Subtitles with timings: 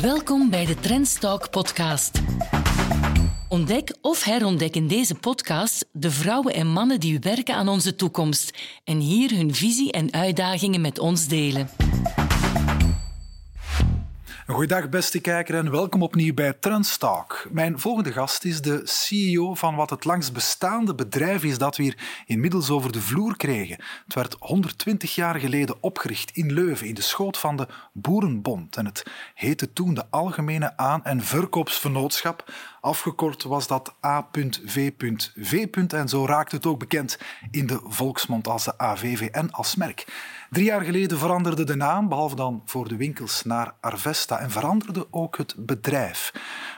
[0.00, 2.22] Welkom bij de Trendstalk podcast.
[3.48, 8.58] Ontdek of herontdek in deze podcast de vrouwen en mannen die werken aan onze toekomst
[8.84, 11.68] en hier hun visie en uitdagingen met ons delen.
[14.46, 17.46] Goeiedag beste kijker en welkom opnieuw bij Trendstalk.
[17.50, 21.82] Mijn volgende gast is de CEO van wat het langst bestaande bedrijf is dat we
[21.82, 23.76] hier inmiddels over de vloer kregen.
[24.04, 28.86] Het werd 120 jaar geleden opgericht in Leuven in de schoot van de Boerenbond en
[28.86, 32.52] het heette toen de Algemene Aan- en Verkoopsvernootschap.
[32.80, 34.92] Afgekort was dat A.V.V.
[35.88, 37.18] En zo raakte het ook bekend
[37.50, 40.04] in de volksmond als de AVVN als merk.
[40.54, 45.06] Drie jaar geleden veranderde de naam, behalve dan voor de winkels, naar Arvesta en veranderde
[45.10, 46.32] ook het bedrijf.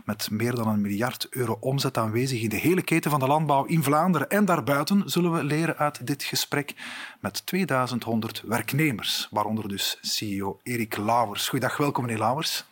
[0.05, 3.65] Met meer dan een miljard euro omzet aanwezig in de hele keten van de landbouw
[3.65, 6.75] in Vlaanderen en daarbuiten, zullen we leren uit dit gesprek
[7.21, 11.49] met 2100 werknemers, waaronder dus CEO Erik Lauwers.
[11.49, 12.65] Goedendag, welkom meneer Lauwers.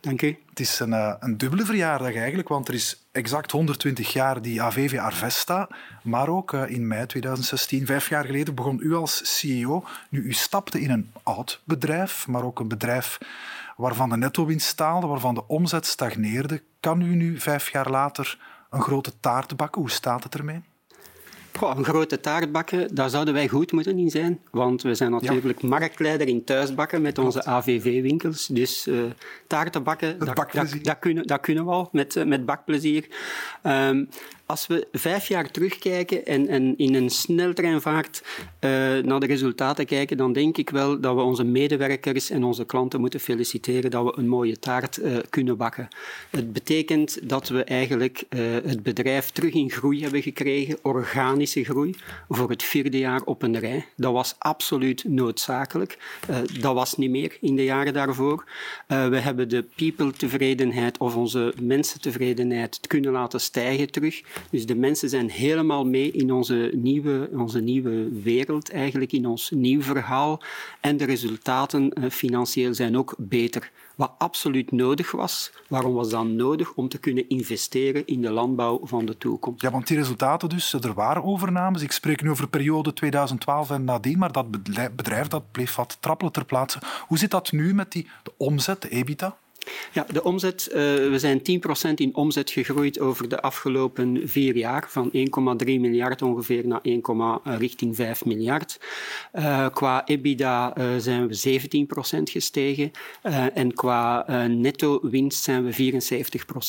[0.00, 4.62] Het is een, uh, een dubbele verjaardag eigenlijk, want er is exact 120 jaar die
[4.62, 5.68] AVV Arvesta,
[6.02, 9.84] maar ook uh, in mei 2016, vijf jaar geleden, begon u als CEO.
[10.08, 13.18] Nu, u stapte in een oud bedrijf, maar ook een bedrijf
[13.76, 16.62] waarvan de netto-winst staalde, waarvan de omzet stagneerde.
[16.80, 18.38] Kan u nu, vijf jaar later,
[18.70, 19.80] een grote taart bakken?
[19.80, 20.62] Hoe staat het ermee?
[21.58, 24.40] Goh, een grote taart bakken, daar zouden wij goed moeten in zijn.
[24.50, 25.68] Want we zijn natuurlijk ja.
[25.68, 28.46] marktleider in thuisbakken met onze AVV-winkels.
[28.46, 29.00] Dus uh,
[29.46, 33.06] taarten bakken, dat, dat, dat, kunnen, dat kunnen we al met, uh, met bakplezier.
[33.62, 34.08] Um,
[34.50, 38.22] als we vijf jaar terugkijken en, in een sneltreinvaart
[38.60, 42.64] uh, naar de resultaten kijken, dan denk ik wel dat we onze medewerkers en onze
[42.64, 45.88] klanten moeten feliciteren dat we een mooie taart uh, kunnen bakken.
[46.30, 51.94] Het betekent dat we eigenlijk uh, het bedrijf terug in groei hebben gekregen, organische groei,
[52.28, 53.86] voor het vierde jaar op een rij.
[53.96, 55.98] Dat was absoluut noodzakelijk.
[56.60, 58.44] dat was niet meer in de jaren daarvoor.
[58.86, 64.22] we hebben de people-tevredenheid of onze mensentevredenheid kunnen laten stijgen terug.
[64.50, 69.50] Dus de mensen zijn helemaal mee in onze nieuwe, onze nieuwe wereld, eigenlijk in ons
[69.50, 70.42] nieuw verhaal.
[70.80, 73.70] En de resultaten uh, financieel zijn ook beter.
[73.94, 75.52] Wat absoluut nodig was.
[75.68, 76.74] Waarom was dat nodig?
[76.74, 79.62] Om te kunnen investeren in de landbouw van de toekomst.
[79.62, 81.82] Ja, want die resultaten dus, er waren overnames.
[81.82, 84.50] Ik spreek nu over de periode 2012 en nadien, maar dat
[84.96, 86.78] bedrijf dat bleef wat trappelen ter plaatse.
[87.06, 89.36] Hoe zit dat nu met die, de omzet, de EBITDA?
[89.92, 91.42] Ja, de omzet, uh, we zijn
[91.90, 97.40] 10% in omzet gegroeid over de afgelopen vier jaar, van 1,3 miljard ongeveer naar 1,
[97.44, 98.80] richting 5 miljard.
[99.32, 101.60] Uh, qua EBITDA zijn we
[102.18, 102.90] 17% gestegen
[103.54, 105.92] en qua netto winst zijn we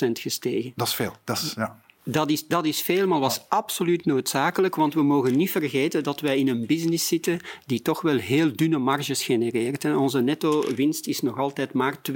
[0.08, 0.72] 74% gestegen.
[0.76, 1.16] Dat is veel.
[1.24, 1.80] Dat is, ja.
[2.04, 6.20] Dat is, dat is veel, maar was absoluut noodzakelijk, want we mogen niet vergeten dat
[6.20, 9.86] wij in een business zitten die toch wel heel dunne marges genereert.
[9.86, 12.16] Onze netto-winst is nog altijd maar 2%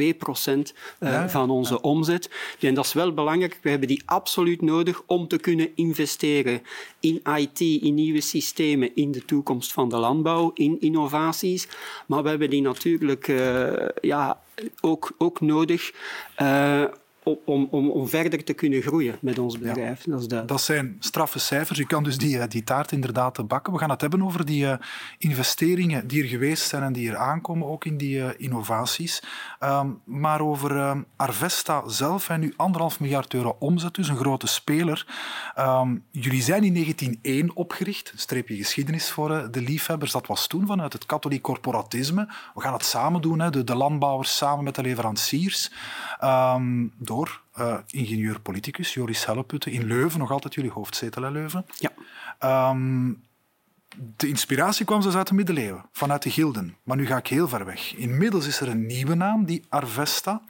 [1.00, 2.29] uh, van onze omzet.
[2.59, 3.59] En dat is wel belangrijk.
[3.62, 6.62] We hebben die absoluut nodig om te kunnen investeren
[7.00, 11.67] in IT, in nieuwe systemen, in de toekomst van de landbouw, in innovaties.
[12.07, 14.40] Maar we hebben die natuurlijk uh, ja,
[14.81, 15.94] ook, ook nodig
[16.41, 16.84] uh,
[17.25, 20.06] om, om, om verder te kunnen groeien met ons bedrijf.
[20.06, 21.78] Ja, dat, dat, zijn straffe cijfers.
[21.78, 23.74] Je kan dus die, die taart inderdaad bakken.
[23.74, 24.74] We gaan het hebben over die uh,
[25.18, 29.24] investeringen die er geweest zijn en die er aankomen, ook in die uh, innovaties.
[29.59, 34.47] Um, maar over uh, Arvesta zelf, en nu anderhalf miljard euro omzet, dus een grote
[34.47, 35.08] speler.
[35.59, 40.12] Um, jullie zijn in 1901 opgericht, een streepje geschiedenis voor de liefhebbers.
[40.12, 42.28] Dat was toen vanuit het katholiek corporatisme.
[42.53, 45.72] We gaan het samen doen, hè, de, de landbouwers samen met de leveranciers.
[47.16, 51.66] Door uh, ingenieur-politicus Joris Helleputte in Leuven, nog altijd jullie hoofdzetel in Leuven.
[51.78, 51.92] Ja.
[52.70, 53.24] Um,
[54.18, 56.78] de inspiratie kwam dus uit de middeleeuwen, vanuit de gilden.
[56.84, 57.96] Maar nu ga ik heel ver weg.
[57.96, 60.42] Inmiddels is er een nieuwe naam, die Arvesta.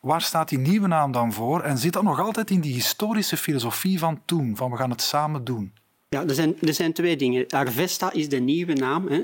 [0.00, 1.62] Waar staat die nieuwe naam dan voor?
[1.62, 5.02] En zit dat nog altijd in die historische filosofie van toen, van we gaan het
[5.02, 5.72] samen doen?
[6.08, 7.46] Ja, er zijn, er zijn twee dingen.
[7.48, 9.08] Arvesta is de nieuwe naam.
[9.08, 9.22] Hè.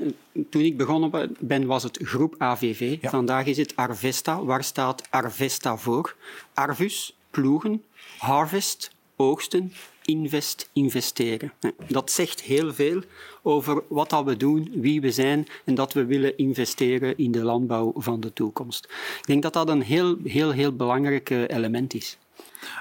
[0.49, 2.97] Toen ik begonnen ben, was het groep AVV.
[3.01, 3.09] Ja.
[3.09, 4.43] Vandaag is het Arvesta.
[4.43, 6.15] Waar staat Arvesta voor?
[6.53, 7.83] Arvus, ploegen.
[8.17, 9.73] Harvest, oogsten.
[10.05, 11.53] Invest, investeren.
[11.87, 13.01] Dat zegt heel veel
[13.41, 17.43] over wat dat we doen, wie we zijn en dat we willen investeren in de
[17.43, 18.85] landbouw van de toekomst.
[19.19, 22.17] Ik denk dat dat een heel, heel, heel belangrijk element is.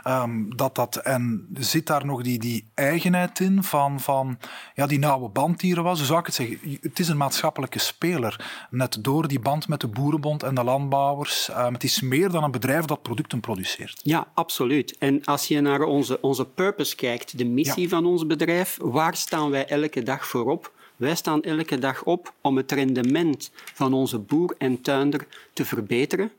[0.06, 4.38] Um, dat dat, en zit daar nog die, die eigenheid in van, van
[4.75, 5.99] ja, die nauwe band die er was?
[5.99, 6.79] Hoe zou ik het zeggen?
[6.81, 8.67] Het is een maatschappelijke speler.
[8.70, 11.49] Net door die band met de Boerenbond en de landbouwers.
[11.49, 14.00] Um, het is meer dan een bedrijf dat producten produceert.
[14.02, 14.99] Ja, absoluut.
[14.99, 17.88] En als je naar onze, onze purpose kijkt, de missie ja.
[17.88, 20.73] van ons bedrijf, waar staan wij elke dag voor op?
[20.96, 26.32] Wij staan elke dag op om het rendement van onze boer en tuinder te verbeteren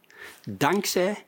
[0.50, 1.26] dankzij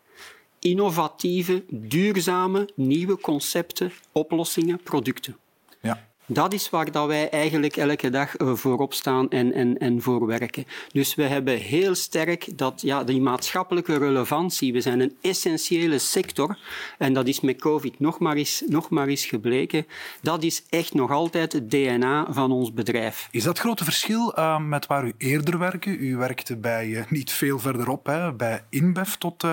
[0.65, 5.37] innovatieve, duurzame, nieuwe concepten, oplossingen, producten.
[5.81, 6.07] Ja.
[6.27, 10.25] Dat is waar dat wij eigenlijk elke dag uh, voorop staan en, en, en voor
[10.25, 10.65] werken.
[10.91, 14.73] Dus we hebben heel sterk dat, ja, die maatschappelijke relevantie.
[14.73, 16.59] We zijn een essentiële sector
[16.97, 19.87] en dat is met COVID nog maar eens, nog maar eens gebleken.
[20.21, 23.27] Dat is echt nog altijd het DNA van ons bedrijf.
[23.31, 25.89] Is dat grote verschil uh, met waar u eerder werkte?
[25.89, 29.43] U werkte bij uh, niet veel verderop, hè, bij InBev tot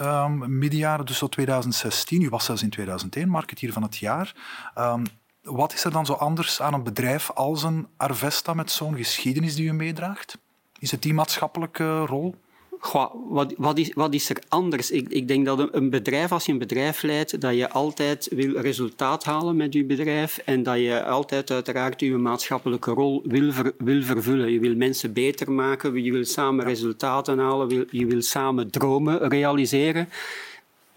[0.00, 2.22] um, middenjaren, dus tot 2016.
[2.22, 4.34] U was zelfs in 2001 marketeer van het jaar.
[4.78, 5.02] Um,
[5.50, 9.54] wat is er dan zo anders aan een bedrijf als een Arvesta met zo'n geschiedenis
[9.54, 10.38] die u meedraagt?
[10.78, 12.34] Is het die maatschappelijke rol?
[12.80, 14.90] Goh, wat, wat, is, wat is er anders?
[14.90, 18.60] Ik, ik denk dat een bedrijf, als je een bedrijf leidt, dat je altijd wil
[18.60, 24.02] resultaat halen met je bedrijf en dat je altijd uiteraard je maatschappelijke rol wil, wil
[24.02, 24.52] vervullen.
[24.52, 30.08] Je wil mensen beter maken, je wil samen resultaten halen, je wil samen dromen realiseren.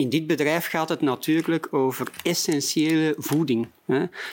[0.01, 3.67] In dit bedrijf gaat het natuurlijk over essentiële voeding.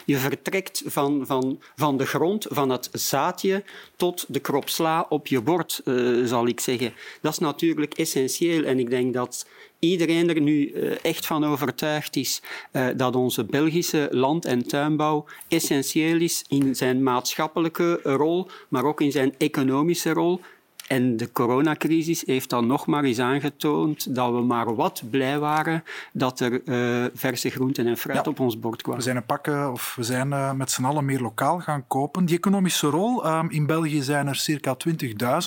[0.05, 3.65] Je vertrekt van, van, van de grond, van het zaadje,
[3.97, 6.93] tot de krop sla op je bord, uh, zal ik zeggen.
[7.20, 9.47] Dat is natuurlijk essentieel en ik denk dat
[9.79, 12.43] iedereen er nu uh, echt van overtuigd is
[12.73, 19.00] uh, dat onze Belgische land- en tuinbouw essentieel is in zijn maatschappelijke rol, maar ook
[19.00, 20.41] in zijn economische rol.
[20.88, 25.85] En de coronacrisis heeft dan nog maar eens aangetoond dat we maar wat blij waren
[26.12, 29.00] dat er uh, verse groenten en fruit op ons bord kwamen.
[29.00, 32.25] We zijn een pakken, of we zijn uh, met z'n allen meer lokaal gaan kopen.
[32.25, 34.76] Die economische rol, um, in België zijn er circa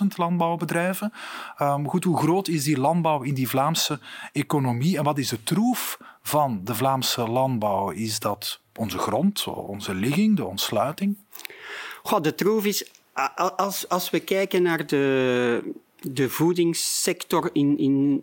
[0.01, 1.13] 20.000 landbouwbedrijven.
[1.61, 3.99] Um, goed, hoe groot is die landbouw in die Vlaamse
[4.31, 7.89] economie en wat is de troef van de Vlaamse landbouw?
[7.89, 11.17] Is dat onze grond, onze ligging, de ontsluiting?
[12.03, 13.00] Goh, de troef is
[13.55, 18.21] als, als we kijken naar de, de voedingssector in, in,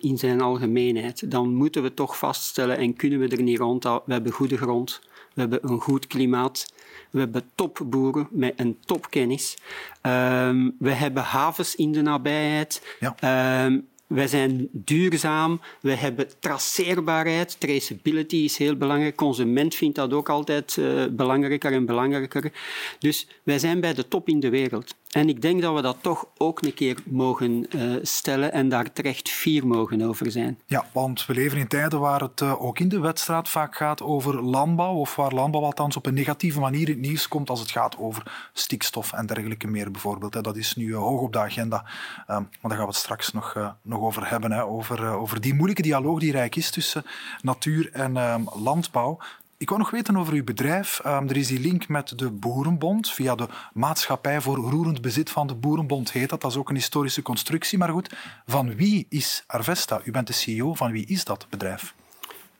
[0.00, 3.82] in zijn algemeenheid, dan moeten we toch vaststellen en kunnen we er niet rond.
[3.82, 5.00] We hebben goede grond,
[5.34, 6.72] we hebben een goed klimaat,
[7.10, 9.58] we hebben topboeren met een topkennis.
[10.02, 12.96] Um, we hebben havens in de nabijheid.
[13.00, 13.64] Ja.
[13.64, 19.16] Um, wij zijn duurzaam, we hebben traceerbaarheid, traceability is heel belangrijk.
[19.16, 22.52] Consument vindt dat ook altijd uh, belangrijker en belangrijker.
[22.98, 24.94] Dus wij zijn bij de top in de wereld.
[25.14, 28.92] En ik denk dat we dat toch ook een keer mogen uh, stellen en daar
[28.92, 30.58] terecht fier mogen over zijn.
[30.66, 34.02] Ja, want we leven in tijden waar het uh, ook in de wedstrijd vaak gaat
[34.02, 37.60] over landbouw, of waar landbouw althans op een negatieve manier in het nieuws komt als
[37.60, 40.34] het gaat over stikstof en dergelijke meer bijvoorbeeld.
[40.34, 40.40] Hè.
[40.40, 41.86] Dat is nu uh, hoog op de agenda, um,
[42.26, 44.64] maar daar gaan we het straks nog, nog over hebben, hè.
[44.64, 47.04] Over, over die moeilijke dialoog die rijk is tussen
[47.42, 49.18] natuur en um, landbouw.
[49.64, 51.00] Ik wou nog weten over uw bedrijf.
[51.06, 55.46] Um, er is die link met de Boerenbond via de Maatschappij voor Roerend Bezit van
[55.46, 56.40] de Boerenbond heet dat.
[56.40, 57.78] Dat is ook een historische constructie.
[57.78, 58.14] Maar goed,
[58.46, 60.00] van wie is Arvesta?
[60.04, 60.74] U bent de CEO.
[60.74, 61.94] Van wie is dat bedrijf?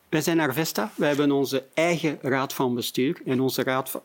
[0.08, 0.90] Wij zijn Arvesta.
[0.94, 3.20] Wij hebben onze eigen raad van bestuur.
[3.24, 4.00] En onze raad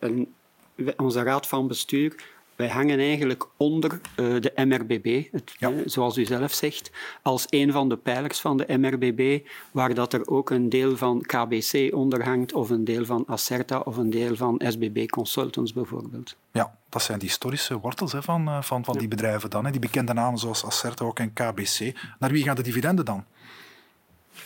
[0.98, 2.16] onze raad van bestuur
[2.60, 5.72] wij hangen eigenlijk onder uh, de MRBB, het, ja.
[5.86, 6.92] zoals u zelf zegt,
[7.22, 11.22] als een van de pijlers van de MRBB, waar dat er ook een deel van
[11.22, 16.36] KBC onder hangt, of een deel van Acerta, of een deel van SBB Consultants bijvoorbeeld.
[16.52, 19.72] Ja, dat zijn die historische wortels hè, van, uh, van, van die bedrijven dan, hè,
[19.72, 21.94] die bekende namen zoals Acerta ook en KBC.
[22.20, 23.26] Naar wie gaan de dividenden dan?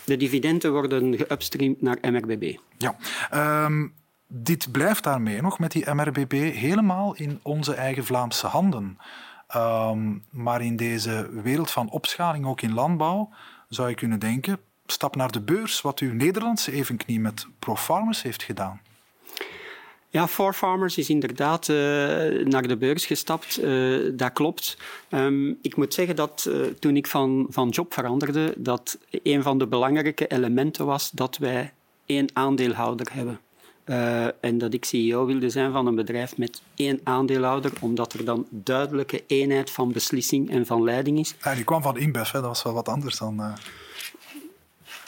[0.04, 2.56] De dividenden worden geupstreamd naar MRBB.
[2.78, 2.96] Ja.
[3.66, 3.94] Um,
[4.36, 8.98] dit blijft daarmee nog met die MRBB helemaal in onze eigen Vlaamse handen.
[9.56, 13.30] Um, maar in deze wereld van opschaling, ook in landbouw,
[13.70, 18.44] zou je kunnen denken, stap naar de beurs, wat uw Nederlandse evenknie met ProFarmers heeft
[18.44, 18.82] gedaan.
[20.10, 21.76] Ja, For Farmers is inderdaad uh,
[22.46, 23.64] naar de beurs gestapt.
[23.64, 24.78] Uh, dat klopt.
[25.10, 29.58] Um, ik moet zeggen dat uh, toen ik van, van job veranderde, dat een van
[29.58, 31.74] de belangrijke elementen was dat wij
[32.06, 33.40] één aandeelhouder hebben.
[33.86, 38.26] Uh, en dat ik CEO wilde zijn van een bedrijf met één aandeelhouder, omdat er
[38.26, 41.36] dan duidelijke eenheid van beslissing en van leiding is.
[41.44, 42.40] Ja, die kwam van InBev, hè?
[42.40, 43.40] dat was wel wat anders dan...
[43.40, 43.54] Uh...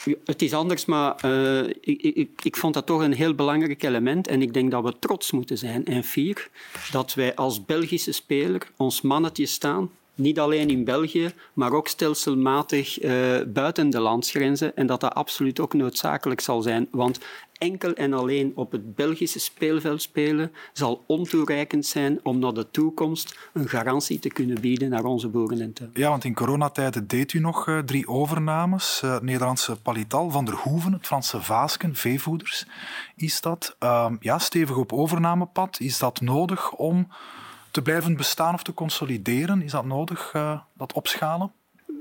[0.04, 3.82] Ja, het is anders, maar uh, ik, ik, ik, vond dat toch een heel belangrijk
[3.82, 4.26] element.
[4.26, 6.48] En ik denk dat we trots moeten zijn en fier
[6.90, 13.02] dat wij als Belgische speler ons mannetje staan niet alleen in België, maar ook stelselmatig
[13.02, 14.76] uh, buiten de landsgrenzen.
[14.76, 16.88] En dat dat absoluut ook noodzakelijk zal zijn.
[16.90, 17.18] Want
[17.58, 23.38] enkel en alleen op het Belgische speelveld spelen zal ontoereikend zijn om naar de toekomst
[23.52, 25.90] een garantie te kunnen bieden naar onze boeren en tuin.
[25.94, 29.00] Ja, want in coronatijden deed u nog uh, drie overnames.
[29.04, 32.66] Uh, het Nederlandse Palital, Van der Hoeven, het Franse Vaasken, veevoeders.
[33.16, 35.80] Is dat uh, ja, stevig op overnamepad?
[35.80, 37.08] Is dat nodig om
[37.70, 39.62] te blijven bestaan of te consolideren?
[39.62, 41.52] Is dat nodig, uh, dat opschalen?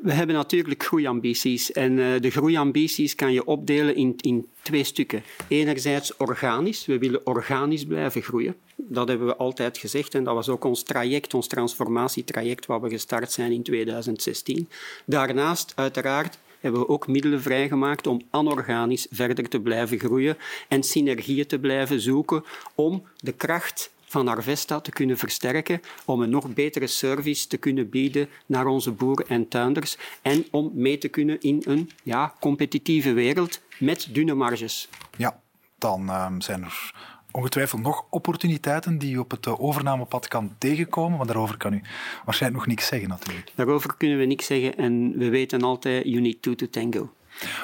[0.05, 1.71] We hebben natuurlijk groeiambities.
[1.71, 5.23] En uh, de groeiambities kan je opdelen in, in twee stukken.
[5.47, 6.85] Enerzijds organisch.
[6.85, 8.55] We willen organisch blijven groeien.
[8.75, 12.89] Dat hebben we altijd gezegd en dat was ook ons traject, ons transformatietraject, waar we
[12.89, 14.69] gestart zijn in 2016.
[15.05, 21.47] Daarnaast, uiteraard, hebben we ook middelen vrijgemaakt om anorganisch verder te blijven groeien en synergieën
[21.47, 22.43] te blijven zoeken
[22.75, 27.89] om de kracht van Arvesta te kunnen versterken, om een nog betere service te kunnen
[27.89, 33.13] bieden naar onze boeren en tuinders en om mee te kunnen in een ja, competitieve
[33.13, 34.89] wereld met dunne marges.
[35.17, 35.39] Ja,
[35.77, 36.93] dan um, zijn er
[37.31, 41.81] ongetwijfeld nog opportuniteiten die je op het eh, overnamepad kan tegenkomen, maar daarover kan u
[42.25, 43.51] waarschijnlijk nog niks zeggen natuurlijk.
[43.55, 47.09] Daarover kunnen we niks zeggen en we weten altijd, you need two to tango.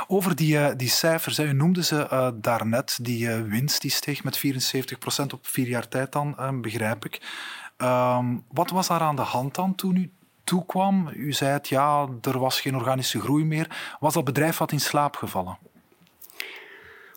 [0.08, 4.24] Over die, uh, die cijfers, u noemde ze uh, daarnet, die uh, winst die steeg
[4.24, 7.22] met 74% op vier jaar tijd dan, begrijp ik.
[7.78, 10.12] Um, wat was daar aan de hand dan toen u
[10.44, 11.10] toekwam?
[11.16, 13.96] U zei het, ja, er was geen organische groei meer.
[14.00, 15.58] Was dat bedrijf wat in slaap gevallen?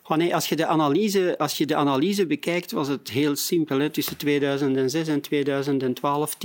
[0.07, 3.79] Oh als je, de analyse, als je de analyse bekijkt, was het heel simpel.
[3.79, 3.89] Hè.
[3.89, 6.37] Tussen 2006 en 2012 10%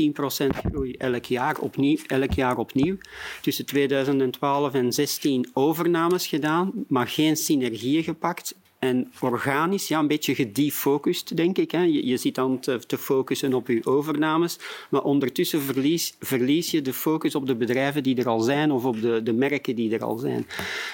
[0.48, 2.96] groei elk jaar, opnieuw, elk jaar opnieuw.
[3.42, 8.54] Tussen 2012 en 2016 overnames gedaan, maar geen synergieën gepakt.
[8.80, 11.70] En organisch, ja, een beetje gedefocust, denk ik.
[11.70, 11.82] Hè.
[11.82, 14.58] Je, je zit dan te, focussen op je overnames,
[14.90, 18.84] maar ondertussen verlies, verlies je de focus op de bedrijven die er al zijn of
[18.84, 20.46] op de, de merken die er al zijn.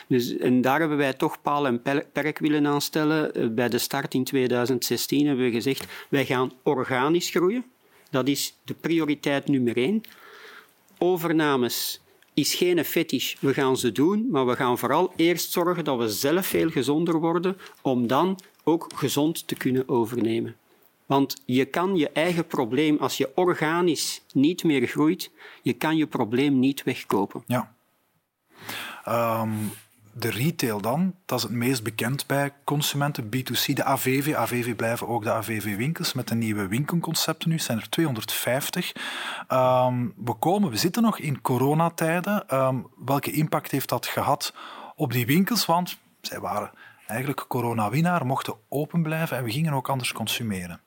[0.06, 3.34] Dus, en daar hebben wij toch paal en perk willen aanstellen.
[3.34, 7.64] Eh, bij de start in 2016 hebben we gezegd, wij gaan organisch groeien.
[8.10, 10.00] Dat is de prioriteit nummer één.
[10.98, 12.00] Overnames
[12.36, 13.34] is geen fetish.
[13.40, 17.20] We gaan ze doen, maar we gaan vooral eerst zorgen dat we zelf veel gezonder
[17.20, 20.56] worden, om dan ook gezond te kunnen overnemen.
[21.06, 25.30] Want je kan je eigen probleem, als je organisch niet meer groeit,
[25.62, 27.42] je kan je probleem niet wegkopen.
[27.46, 27.74] Ja.
[29.08, 29.70] Um,
[30.18, 34.34] de retail dan, dat is het meest bekend bij consumenten, B2C, de AVV.
[34.34, 38.92] AVV blijven ook de AVV-winkels met de nieuwe winkelconcepten nu, zijn er 250.
[39.52, 42.54] Um, we komen, we zitten nog in coronatijden.
[42.54, 44.54] Um, welke impact heeft dat gehad
[44.94, 45.66] op die winkels?
[45.66, 46.70] Want zij waren
[47.06, 50.80] eigenlijk corona-winnaar, mochten open blijven en we gingen ook anders consumeren.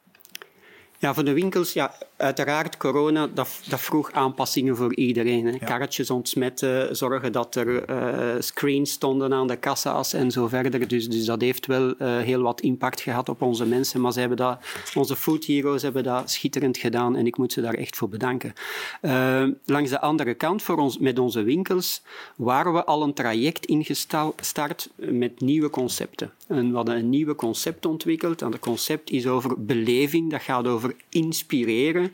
[0.97, 5.45] Ja, voor de winkels, ja, uiteraard, corona, dat, dat vroeg aanpassingen voor iedereen.
[5.45, 5.57] Hè.
[5.57, 10.87] Karretjes ontsmetten, zorgen dat er uh, screens stonden aan de kassa's en zo verder.
[10.87, 14.01] Dus, dus dat heeft wel uh, heel wat impact gehad op onze mensen.
[14.01, 14.59] Maar ze hebben dat,
[14.95, 18.53] onze food heroes hebben dat schitterend gedaan en ik moet ze daar echt voor bedanken.
[19.01, 22.01] Uh, langs de andere kant, voor ons, met onze winkels,
[22.35, 26.31] waren we al een traject ingestart met nieuwe concepten.
[26.47, 28.41] En we hadden een nieuwe concept ontwikkeld.
[28.41, 32.08] En dat concept is over beleving, dat gaat over inspireren.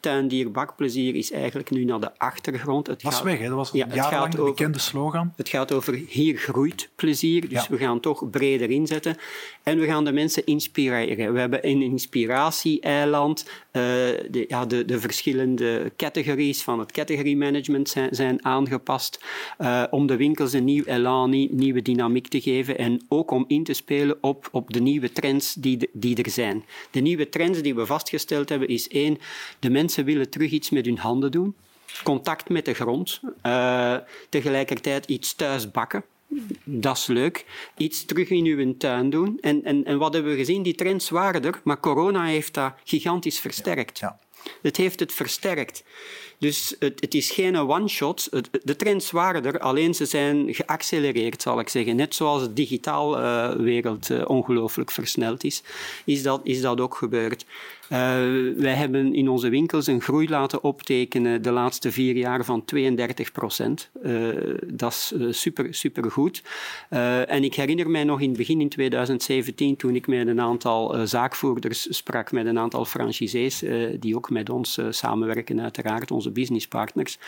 [0.00, 2.86] Tuindier bakplezier is eigenlijk nu naar de achtergrond.
[2.86, 3.46] Het was weg, hè?
[3.46, 5.32] dat was ja, jarenlang een bekende slogan.
[5.36, 9.16] Het gaat over hier groeit plezier, dus we gaan toch breder inzetten.
[9.62, 11.32] En we gaan de mensen inspireren.
[11.32, 13.48] We hebben een inspiratie-eiland.
[13.76, 13.82] Uh,
[14.30, 19.24] de, ja, de, de, verschillende categories van het category management zijn, zijn aangepast
[19.58, 23.64] uh, om de winkels een nieuw elan, nieuwe dynamiek te geven en ook om in
[23.64, 26.64] te spelen op, op de nieuwe trends die, die er zijn.
[26.90, 29.18] De nieuwe trends die we vastgesteld hebben is één,
[29.58, 31.54] de mensen willen terug iets met hun handen doen.
[32.02, 33.20] Contact met de grond.
[33.46, 33.96] Uh,
[34.28, 36.04] tegelijkertijd iets thuis bakken.
[36.64, 37.44] Dat is leuk.
[37.76, 39.38] Iets terug in uw tuin doen.
[39.40, 40.62] En, en, en wat hebben we gezien?
[40.62, 43.98] Die trends waren er, maar corona heeft dat gigantisch versterkt.
[43.98, 44.22] Ja, ja.
[44.62, 45.84] Het heeft het versterkt.
[46.38, 48.28] Dus het, het is geen one-shot.
[48.62, 51.96] De trends waren er, alleen ze zijn geaccelereerd, zal ik zeggen.
[51.96, 55.62] Net zoals de digitaal uh, wereld uh, ongelooflijk versneld is,
[56.04, 57.44] is dat, is dat ook gebeurd.
[57.94, 58.00] Uh,
[58.56, 63.32] wij hebben in onze winkels een groei laten optekenen de laatste vier jaar van 32
[63.32, 63.90] procent.
[64.04, 64.28] Uh,
[64.66, 66.42] dat is uh, super, super goed.
[66.88, 71.06] en ik herinner mij nog in het begin in 2017, toen ik met een aantal
[71.06, 73.64] zaakvoerders sprak, met een aantal franchisees,
[74.00, 77.18] die ook met ons samenwerken, uiteraard, onze businesspartners.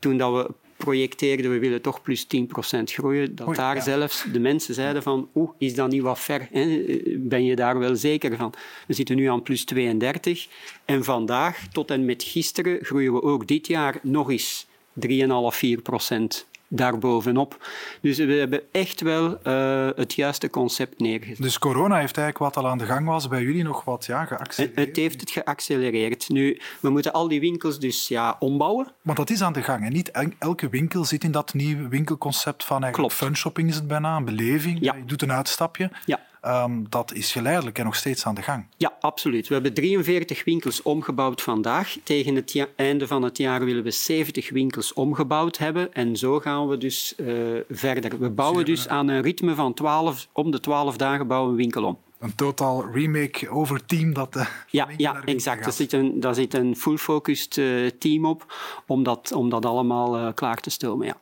[0.00, 4.74] toen dat we projecteerden, we willen toch plus 10% groeien, dat daar zelfs de mensen
[4.74, 6.48] zeiden van, oeh, is dat niet wat ver?
[6.50, 6.84] Hè?
[7.18, 8.52] Ben je daar wel zeker van?
[8.86, 10.48] We zitten nu aan plus 32
[10.84, 16.51] en vandaag tot en met gisteren groeien we ook dit jaar nog eens 3,5, 4%
[16.72, 17.66] daarbovenop.
[18.00, 21.42] Dus we hebben echt wel uh, het juiste concept neergezet.
[21.42, 24.24] Dus corona heeft eigenlijk wat al aan de gang was bij jullie nog wat ja,
[24.24, 24.86] geaccelereerd?
[24.86, 26.28] Het heeft het geaccelereerd.
[26.28, 28.92] Nu, we moeten al die winkels dus ja, ombouwen.
[29.02, 29.84] Want dat is aan de gang.
[29.84, 33.24] En niet elke winkel zit in dat nieuwe winkelconcept van eigenlijk Klopt.
[33.24, 34.78] funshopping is het bijna, een beleving.
[34.80, 34.94] Ja.
[34.94, 35.90] Je doet een uitstapje.
[36.04, 36.20] Ja.
[36.42, 38.66] Ehm, dat is geleidelijk en nog steeds aan de gang.
[38.76, 39.48] Ja, absoluut.
[39.48, 41.96] We hebben 43 winkels omgebouwd vandaag.
[42.02, 45.94] Tegen het einde van het jaar willen we 70 winkels omgebouwd hebben.
[45.94, 48.18] En zo gaan we dus uh, verder.
[48.18, 51.62] We bouwen dus aan een ritme van 12, om de 12 dagen bouwen we een
[51.62, 55.64] winkel om een totaal remake over team dat uh, ja, ja exact.
[55.64, 58.54] Daar zit een, daar zit een full-focused uh, team op
[58.86, 61.06] om dat, om dat allemaal uh, klaar te stomen.
[61.06, 61.16] Ja.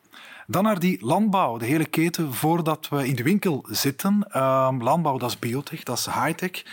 [0.51, 4.13] Dan naar die landbouw, de hele keten voordat we in de winkel zitten.
[4.37, 6.63] Um, landbouw, dat is biotech, dat is high-tech.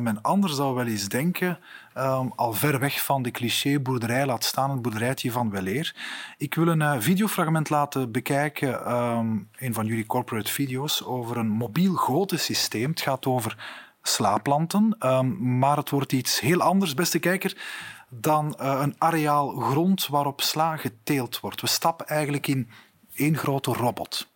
[0.00, 1.58] Men anders zou wel eens denken,
[1.96, 5.94] um, al ver weg van de cliché boerderij, laat staan het boerderijtje van Weleer.
[6.38, 8.90] Ik wil een uh, videofragment laten bekijken,
[9.58, 12.90] een van jullie corporate video's, over een mobiel gotensysteem.
[12.90, 14.96] Het gaat over slaapplanten,
[15.58, 17.56] maar het wordt iets heel anders, beste kijker
[18.08, 21.60] dan uh, een areaal grond waarop sla geteeld wordt.
[21.60, 22.68] We stappen eigenlijk in
[23.14, 24.28] één grote robot.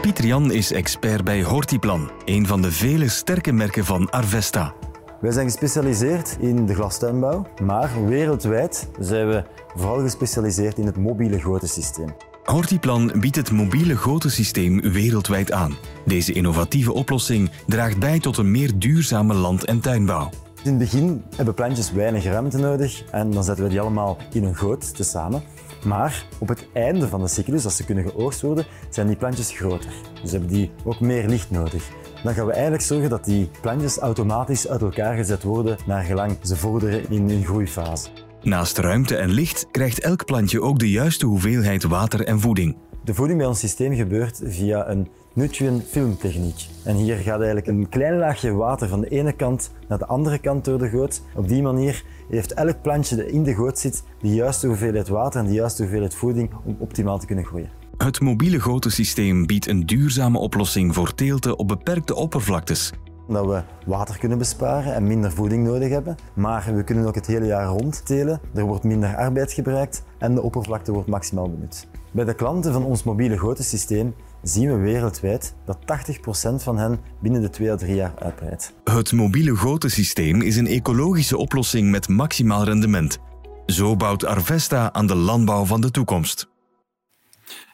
[0.00, 4.74] Pieter Jan is expert bij Hortiplan, een van de vele sterke merken van Arvesta.
[5.20, 11.40] Wij zijn gespecialiseerd in de glastuinbouw, maar wereldwijd zijn we vooral gespecialiseerd in het mobiele
[11.40, 12.14] gotensysteem.
[12.44, 15.76] Hortiplan biedt het mobiele gotensysteem wereldwijd aan.
[16.04, 20.30] Deze innovatieve oplossing draagt bij tot een meer duurzame land- en tuinbouw.
[20.62, 24.44] In het begin hebben plantjes weinig ruimte nodig en dan zetten we die allemaal in
[24.44, 25.42] een goot tezamen.
[25.88, 29.50] Maar op het einde van de cyclus, als ze kunnen geoogst worden, zijn die plantjes
[29.50, 29.90] groter.
[30.22, 31.88] Dus hebben die ook meer licht nodig.
[32.22, 36.36] Dan gaan we eigenlijk zorgen dat die plantjes automatisch uit elkaar gezet worden naar gelang
[36.42, 38.08] ze vorderen in hun groeifase.
[38.42, 42.76] Naast ruimte en licht krijgt elk plantje ook de juiste hoeveelheid water en voeding.
[43.04, 46.66] De voeding bij ons systeem gebeurt via een nutrient filmtechniek.
[46.84, 50.38] En hier gaat eigenlijk een klein laagje water van de ene kant naar de andere
[50.38, 51.22] kant door de goot.
[51.34, 55.40] Op die manier heeft elk plantje dat in de goot zit de juiste hoeveelheid water
[55.40, 57.70] en de juiste hoeveelheid voeding om optimaal te kunnen groeien.
[57.96, 62.92] Het mobiele gotensysteem biedt een duurzame oplossing voor teelten op beperkte oppervlaktes.
[63.28, 66.16] Dat we water kunnen besparen en minder voeding nodig hebben.
[66.34, 68.40] Maar we kunnen ook het hele jaar rond telen.
[68.54, 71.86] Er wordt minder arbeid gebruikt en de oppervlakte wordt maximaal benut.
[72.10, 77.40] Bij de klanten van ons mobiele gotensysteem zien we wereldwijd dat 80% van hen binnen
[77.40, 78.72] de 2 à 3 jaar uitbreidt.
[78.84, 83.18] Het mobiele gotensysteem is een ecologische oplossing met maximaal rendement.
[83.66, 86.48] Zo bouwt Arvesta aan de landbouw van de toekomst.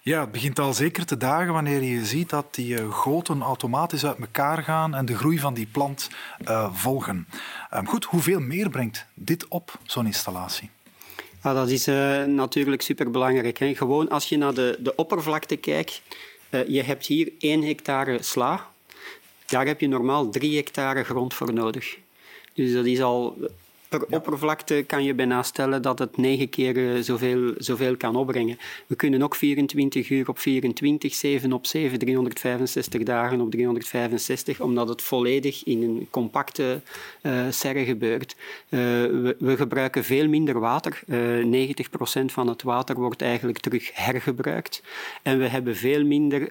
[0.03, 4.07] Ja, het begint al zeker te dagen wanneer je ziet dat die uh, goten automatisch
[4.07, 6.11] uit elkaar gaan en de groei van die plant
[6.48, 7.29] uh, volgen.
[7.74, 10.70] Um, goed, hoeveel meer brengt dit op, zo'n installatie?
[11.42, 13.59] Ja, dat is uh, natuurlijk superbelangrijk.
[13.59, 13.74] Hè.
[13.74, 16.03] Gewoon als je naar de, de oppervlakte kijkt,
[16.55, 18.71] uh, je hebt hier 1 hectare sla.
[19.47, 21.99] Daar heb je normaal 3 hectare grond voor nodig.
[22.55, 23.37] Dus dat is al
[23.98, 28.59] per oppervlakte kan je bijna stellen dat het negen keer zoveel, zoveel kan opbrengen.
[28.87, 34.88] We kunnen ook 24 uur op 24, 7 op 7, 365 dagen op 365, omdat
[34.88, 36.80] het volledig in een compacte
[37.22, 38.37] uh, serre gebeurt.
[38.68, 41.02] Uh, we, we, gebruiken veel minder water.
[41.07, 44.83] Uh, 90% van het water wordt eigenlijk terug hergebruikt.
[45.22, 46.42] En we hebben veel minder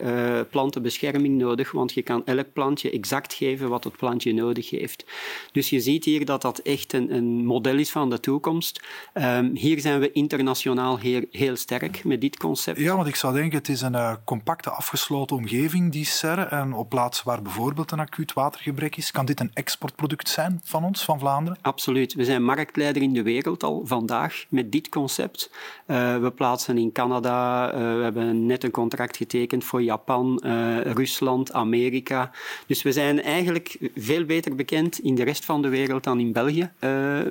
[0.45, 5.06] plantenbescherming nodig, want je kan elk plantje exact geven wat het plantje nodig heeft.
[5.51, 8.82] Dus je ziet hier dat dat echt een, een model is van de toekomst.
[9.13, 12.80] Um, hier zijn we internationaal heel, heel, sterk met dit concept.
[12.80, 16.41] Ja, want ik zou denken, het is een uh, compacte, afgesloten omgeving, die serre.
[16.41, 20.84] En op plaatsen waar bijvoorbeeld een acuut watergebrek is, kan dit een exportproduct zijn van
[20.84, 21.60] ons, van Vlaanderen?
[21.62, 22.13] Absoluut.
[22.13, 25.52] We zijn marktleider in de wereld al vandaag met dit concept.
[25.88, 30.41] Uh, we plaatsen in Canada, uh, we hebben net een contract getekend voor Japan,
[30.84, 32.32] Rusland, Amerika.
[32.67, 36.32] Dus we zijn eigenlijk veel beter bekend in de rest van de wereld dan in
[36.32, 36.72] België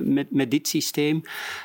[0.01, 1.23] met, met dit systeem.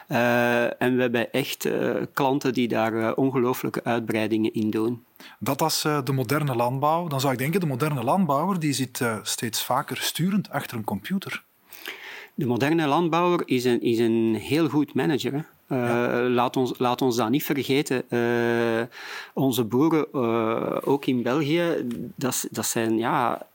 [0.10, 5.04] Uh, en we hebben echt uh, klanten die daar ongelooflijke uitbreidingen in doen.
[5.40, 7.08] Dat als de moderne landbouw.
[7.08, 11.44] Dan zou ik denken, de moderne landbouwer die zit steeds vaker sturend achter een computer.
[12.34, 15.34] De moderne landbouwer is een, is een heel goed manager.
[15.34, 15.42] Hè?
[15.70, 18.04] Uh, laat, ons, laat ons dat niet vergeten.
[18.10, 18.86] Uh,
[19.34, 23.46] onze boeren, uh, ook in België, dat, dat zijn, ja,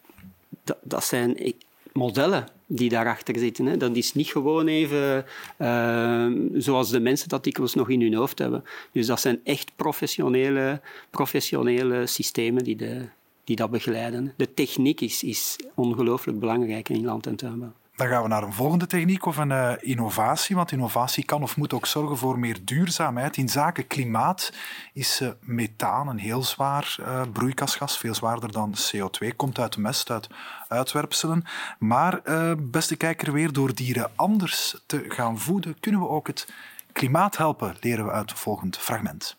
[0.64, 1.54] dat, dat zijn
[1.92, 3.66] modellen die daarachter zitten.
[3.66, 3.76] Hè.
[3.76, 5.24] Dat is niet gewoon even
[5.58, 8.64] uh, zoals de mensen dat dikwijls nog in hun hoofd hebben.
[8.92, 13.08] Dus dat zijn echt professionele, professionele systemen die, de,
[13.44, 14.32] die dat begeleiden.
[14.36, 17.72] De techniek is, is ongelooflijk belangrijk in land- en tuinbouw.
[18.02, 20.56] Dan gaan we naar een volgende techniek of een uh, innovatie.
[20.56, 23.36] Want innovatie kan of moet ook zorgen voor meer duurzaamheid.
[23.36, 24.52] In zaken klimaat
[24.92, 29.36] is uh, methaan een heel zwaar uh, broeikasgas, veel zwaarder dan CO2.
[29.36, 30.28] Komt uit mest, uit
[30.68, 31.44] uitwerpselen.
[31.78, 32.20] Maar,
[32.58, 36.52] beste kijker, weer door dieren anders te gaan voeden, kunnen we ook het
[36.92, 39.36] klimaat helpen, leren we uit het volgende fragment.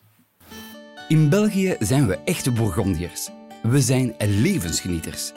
[1.08, 3.30] In België zijn we echte Bourgondiërs.
[3.62, 5.32] We zijn levensgenieters.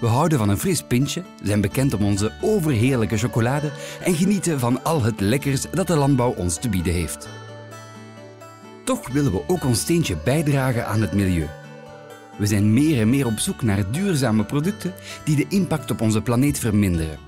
[0.00, 3.70] We houden van een fris pintje, zijn bekend om onze overheerlijke chocolade
[4.02, 7.28] en genieten van al het lekkers dat de landbouw ons te bieden heeft.
[8.84, 11.46] Toch willen we ook ons steentje bijdragen aan het milieu.
[12.38, 14.92] We zijn meer en meer op zoek naar duurzame producten
[15.24, 17.18] die de impact op onze planeet verminderen.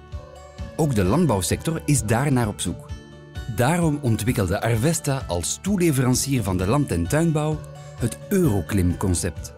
[0.76, 2.88] Ook de landbouwsector is daarnaar op zoek.
[3.56, 7.60] Daarom ontwikkelde Arvesta als toeleverancier van de land- en tuinbouw
[7.98, 9.56] het Euroclim-concept.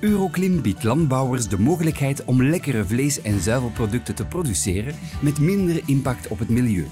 [0.00, 6.28] Euroclim biedt landbouwers de mogelijkheid om lekkere vlees- en zuivelproducten te produceren met minder impact
[6.28, 6.86] op het milieu.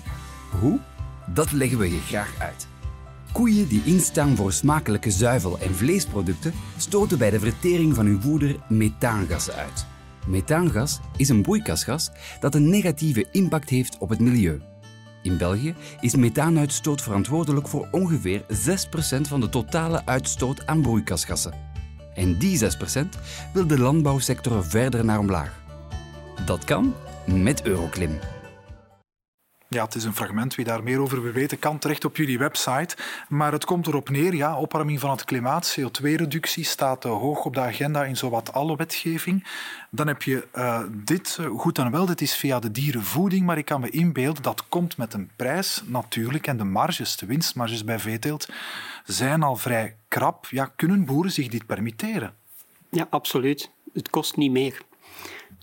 [0.60, 0.78] Hoe?
[1.34, 2.66] Dat leggen we je graag uit.
[3.32, 8.56] Koeien die instaan voor smakelijke zuivel- en vleesproducten stoten bij de vertering van hun voeder
[8.68, 9.86] methaangassen uit.
[10.26, 14.60] Methaangas is een broeikasgas dat een negatieve impact heeft op het milieu.
[15.22, 21.67] In België is methaanuitstoot verantwoordelijk voor ongeveer 6% van de totale uitstoot aan broeikasgassen.
[22.18, 22.62] En die 6%
[23.52, 25.60] wil de landbouwsector verder naar omlaag.
[26.44, 26.94] Dat kan
[27.26, 28.18] met Euroclim.
[29.70, 30.54] Ja, het is een fragment.
[30.54, 32.96] Wie daar meer over wil weten, kan terecht op jullie website.
[33.28, 37.60] Maar het komt erop neer, ja, opwarming van het klimaat, CO2-reductie staat hoog op de
[37.60, 39.46] agenda in zowat alle wetgeving.
[39.90, 43.58] Dan heb je uh, dit, uh, goed en wel, dit is via de dierenvoeding, maar
[43.58, 46.46] ik kan me inbeelden, dat komt met een prijs natuurlijk.
[46.46, 48.48] En de marges, de winstmarges bij veeteelt,
[49.12, 50.46] zijn al vrij krap.
[50.50, 52.34] Ja, kunnen boeren zich dit permitteren?
[52.90, 53.70] Ja, absoluut.
[53.92, 54.82] Het kost niet meer.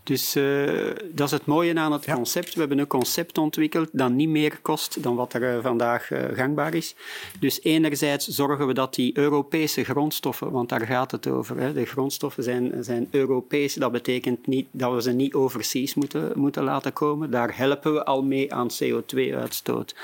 [0.06, 2.14] Dus uh, dat is het mooie aan het ja.
[2.14, 2.54] concept.
[2.54, 6.24] We hebben een concept ontwikkeld dat niet meer kost dan wat er uh, vandaag uh,
[6.32, 6.94] gangbaar is.
[7.40, 11.84] Dus enerzijds zorgen we dat die Europese grondstoffen, want daar gaat het over, hè, de
[11.84, 13.74] grondstoffen zijn, zijn Europees.
[13.74, 17.30] Dat betekent niet dat we ze niet overseas moeten, moeten laten komen.
[17.30, 19.96] Daar helpen we al mee aan CO2-uitstoot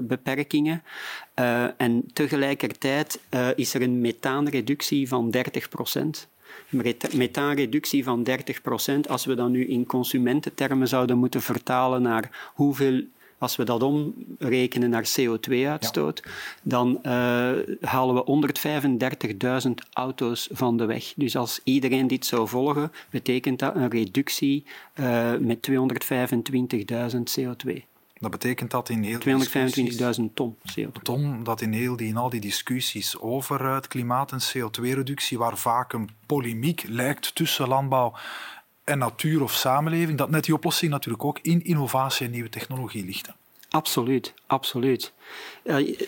[0.00, 0.82] beperkingen.
[1.76, 3.20] en tegelijkertijd
[3.56, 6.30] is er een methaanreductie van 30 procent
[7.12, 8.32] methaanreductie van 30%,
[9.08, 13.02] als we dat nu in consumententermen zouden moeten vertalen naar hoeveel
[13.42, 16.30] als we dat omrekenen naar CO2-uitstoot, ja.
[16.62, 17.12] dan uh,
[17.80, 18.50] halen we
[19.66, 21.12] 135.000 auto's van de weg.
[21.16, 24.64] Dus als iedereen dit zou volgen, betekent dat een reductie
[25.00, 25.76] uh, met 225.000
[27.40, 27.91] CO2.
[28.22, 29.18] Dat betekent dat in heel
[30.18, 31.02] 225.000 ton CO2.
[31.02, 35.58] Ton, dat in, heel die, in al die discussies over het klimaat en CO2-reductie, waar
[35.58, 38.14] vaak een polemiek lijkt tussen landbouw
[38.84, 43.04] en natuur of samenleving, dat net die oplossing natuurlijk ook in innovatie en nieuwe technologie
[43.04, 43.28] ligt.
[43.70, 45.12] Absoluut, absoluut.
[45.64, 45.98] Uh,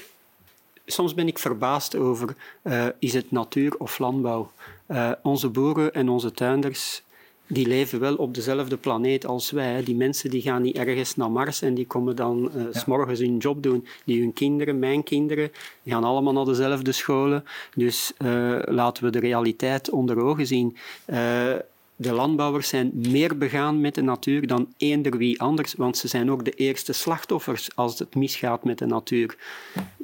[0.86, 4.52] soms ben ik verbaasd over, uh, is het natuur of landbouw?
[4.88, 7.02] Uh, onze boeren en onze tuinders
[7.46, 9.84] die leven wel op dezelfde planeet als wij.
[9.84, 12.78] Die mensen die gaan niet ergens naar Mars en die komen dan uh, ja.
[12.80, 13.86] s morgens hun job doen.
[14.04, 15.50] Die hun kinderen, mijn kinderen,
[15.82, 17.44] die gaan allemaal naar dezelfde scholen.
[17.74, 20.76] Dus uh, laten we de realiteit onder ogen zien.
[21.06, 21.52] Uh,
[21.96, 26.30] de landbouwers zijn meer begaan met de natuur dan eender wie anders, want ze zijn
[26.30, 29.36] ook de eerste slachtoffers als het misgaat met de natuur.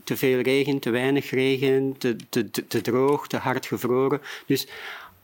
[0.04, 4.20] Te veel regen, te weinig regen, te, te, te, te droog, te hard gevroren.
[4.46, 4.68] Dus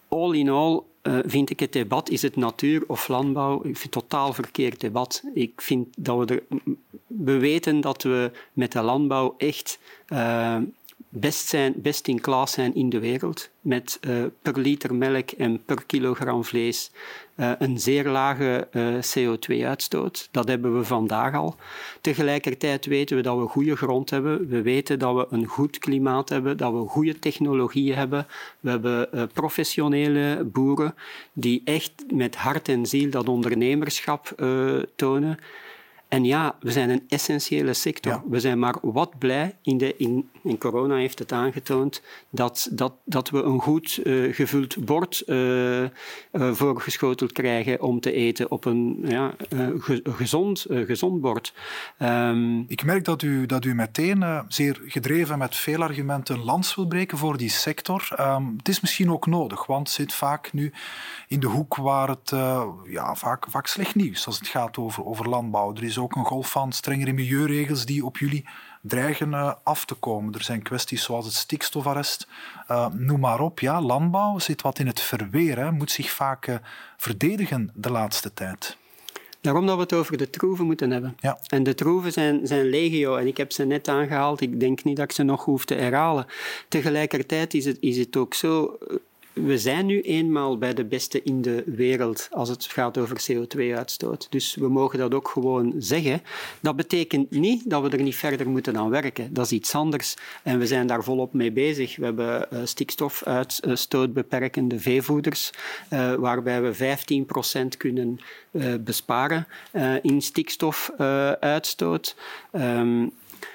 [0.09, 3.83] all in all uh, vind ik het debat, is het natuur of landbouw, ik vind
[3.83, 5.23] het totaal verkeerd debat.
[5.35, 6.59] Ik vind dat we er,
[7.07, 10.57] we weten dat we met de landbouw echt uh,
[11.21, 13.51] best, zijn, best in klas zijn in de wereld.
[13.61, 16.91] Met uh, per liter melk en per kilogram vlees
[17.37, 20.29] uh, een zeer lage uh, CO2-uitstoot.
[20.31, 21.57] Dat hebben we vandaag al.
[22.01, 24.49] Tegelijkertijd weten we dat we goede grond hebben.
[24.49, 28.27] We weten dat we een goed klimaat hebben, dat we goede technologieën hebben.
[28.61, 30.95] We hebben professionele boeren
[31.33, 34.35] die echt met hart en ziel dat ondernemerschap
[34.97, 35.39] tonen.
[36.17, 38.13] En ja, we zijn een essentiële sector.
[38.13, 38.23] Ja.
[38.29, 42.93] We zijn maar wat blij, in, de, in, in corona heeft het aangetoond, dat, dat,
[43.05, 45.89] dat we een goed uh, gevuld bord uh, uh,
[46.33, 49.35] voorgeschoteld krijgen om te eten op een ja,
[49.79, 51.55] ge, gezond, gezond bord.
[51.99, 56.87] Um, Ik merk dat u, dat u meteen zeer gedreven met veel argumenten lans wil
[56.87, 58.09] breken voor die sector.
[58.21, 60.73] Um, het is misschien ook nodig, want het zit vaak nu
[61.29, 62.31] in de hoek waar het
[62.85, 65.75] ja, vaak, vaak slecht nieuws als het gaat over, over landbouw.
[65.75, 68.45] Er is ook een golf van strengere milieuregels die op jullie
[68.81, 70.35] dreigen uh, af te komen.
[70.35, 72.29] Er zijn kwesties zoals het stikstofarrest,
[72.71, 73.61] uh, noem maar op.
[73.61, 76.57] Ja, landbouw zit wat in het verweer, hè, moet zich vaak uh,
[76.97, 78.77] verdedigen de laatste tijd.
[79.41, 81.17] Daarom dat we het over de troeven moeten hebben.
[81.21, 81.39] Ja.
[81.47, 84.41] En de troeven zijn, zijn legio en ik heb ze net aangehaald.
[84.41, 86.27] Ik denk niet dat ik ze nog hoef te herhalen.
[86.69, 88.79] Tegelijkertijd is het, is het ook zo
[89.37, 94.27] we zijn nu eenmaal bij de beste in de wereld als het gaat over CO2-uitstoot.
[94.31, 96.23] Dus we mogen dat ook gewoon zeggen.
[96.61, 99.35] Dat betekent niet dat we er niet verder moeten aan werken.
[99.35, 100.15] Dat is iets anders.
[100.43, 101.97] En we zijn daar volop mee bezig.
[101.97, 105.51] We hebben uh, stikstofuitstoot beperkende veevoeders,
[105.93, 106.97] uh, waarbij we
[107.75, 108.21] 15% kunnen
[108.51, 109.47] uh, besparen
[110.03, 112.17] in stikstofuitstoot.
[112.53, 113.13] Um,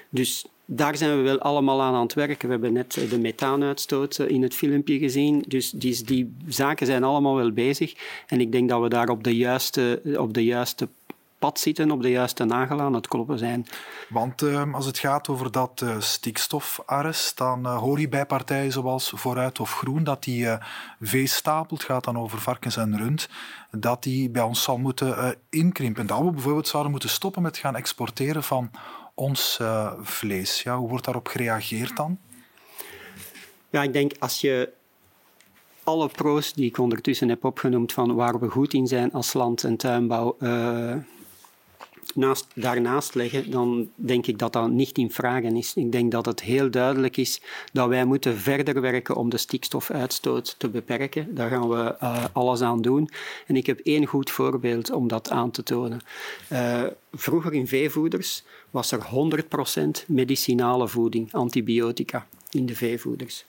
[0.09, 2.47] dus daar zijn we wel allemaal aan aan het werken.
[2.47, 5.43] We hebben net de methaanuitstoot in het filmpje gezien.
[5.47, 7.93] Dus die, die zaken zijn allemaal wel bezig.
[8.27, 10.87] En ik denk dat we daar op de juiste, op de juiste
[11.39, 13.65] pad zitten, op de juiste nagel aan het kloppen zijn.
[14.09, 19.13] Want uh, als het gaat over dat stikstofarrest, dan uh, hoor je bij partijen zoals
[19.15, 20.47] Vooruit of Groen dat die
[21.01, 23.29] veestapel, het gaat dan over varkens en rund,
[23.71, 26.07] dat die bij ons zal moeten inkrimpen.
[26.07, 28.71] Dat we bijvoorbeeld zouden moeten stoppen met gaan exporteren van
[29.13, 30.63] ons uh, vlees.
[30.63, 32.19] Ja, hoe wordt daarop gereageerd dan?
[33.69, 34.73] Ja, ik denk als je
[35.83, 39.63] alle pro's die ik ondertussen heb opgenoemd van waar we goed in zijn als land-
[39.63, 40.95] en tuinbouw uh,
[42.15, 45.73] naast, daarnaast leggen, dan denk ik dat dat niet in vragen is.
[45.75, 47.41] Ik denk dat het heel duidelijk is
[47.73, 51.35] dat wij moeten verder werken om de stikstofuitstoot te beperken.
[51.35, 53.09] Daar gaan we uh, alles aan doen.
[53.47, 56.01] En ik heb één goed voorbeeld om dat aan te tonen.
[56.51, 59.01] Uh, vroeger in veevoeders was er
[60.03, 63.45] 100% medicinale voeding, antibiotica, in de veevoeders.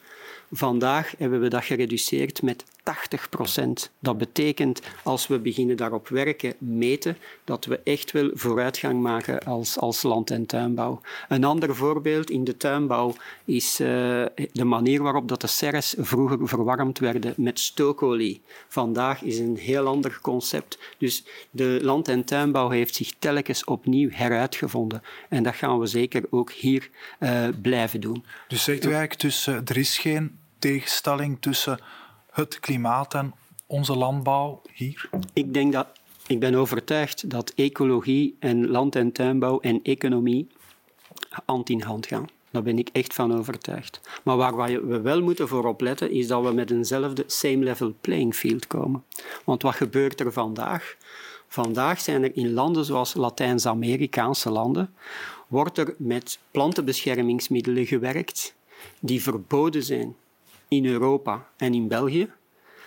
[0.50, 3.90] Vandaag hebben we dat gereduceerd met 80 procent.
[3.98, 9.78] Dat betekent, als we beginnen daarop werken, meten, dat we echt wel vooruitgang maken als,
[9.78, 11.00] als land- en tuinbouw.
[11.28, 13.14] Een ander voorbeeld in de tuinbouw
[13.44, 13.86] is uh,
[14.52, 18.42] de manier waarop dat de serres vroeger verwarmd werden met stookolie.
[18.68, 20.78] Vandaag is een heel ander concept.
[20.98, 25.02] Dus de land- en tuinbouw heeft zich telkens opnieuw heruitgevonden.
[25.28, 26.90] En dat gaan we zeker ook hier
[27.20, 28.24] uh, blijven doen.
[28.48, 31.80] Dus zegt u eigenlijk, er is geen tegenstelling tussen
[32.32, 33.34] het klimaat en
[33.66, 35.08] onze landbouw hier?
[35.32, 35.86] Ik denk dat
[36.26, 40.48] ik ben overtuigd dat ecologie en land- en tuinbouw en economie
[41.44, 42.26] hand in hand gaan.
[42.50, 44.00] Daar ben ik echt van overtuigd.
[44.22, 48.34] Maar waar we wel moeten voor opletten, is dat we met eenzelfde same level playing
[48.34, 49.04] field komen.
[49.44, 50.96] Want wat gebeurt er vandaag?
[51.48, 54.94] Vandaag zijn er in landen zoals Latijns-Amerikaanse landen,
[55.48, 58.54] wordt er met plantenbeschermingsmiddelen gewerkt
[59.00, 60.16] die verboden zijn
[60.72, 62.30] in Europa en in België.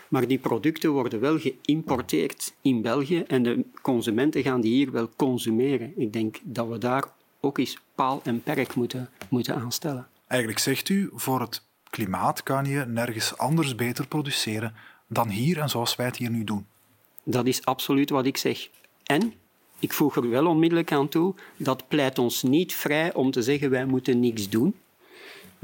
[0.10, 5.10] Maar die producten worden wel geïmporteerd in België en de consumenten gaan die hier wel
[5.16, 5.94] consumeren.
[5.96, 7.04] Ik denk dat we daar
[7.40, 10.08] ook eens paal en perk moeten, moeten aanstellen.
[10.28, 14.74] Eigenlijk zegt u, voor het klimaat kan je nergens anders beter produceren
[15.08, 16.66] dan hier en zoals wij het hier nu doen.
[17.24, 18.70] Dat is absoluut wat ik zeg.
[19.04, 19.34] En
[19.80, 23.70] ik voeg er wel onmiddellijk aan toe, dat pleit ons niet vrij om te zeggen
[23.70, 24.76] wij moeten niks doen.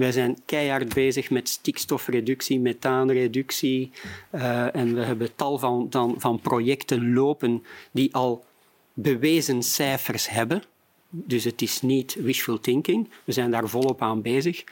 [0.02, 3.92] Wij zijn keihard bezig met stikstofreductie, methaanreductie.
[4.32, 8.46] Uh, en we hebben tal van, dan, van projecten lopen die al
[8.94, 10.64] bewezen cijfers hebben.
[11.10, 13.10] Dus het is niet wishful thinking.
[13.24, 14.64] We zijn daar volop aan bezig.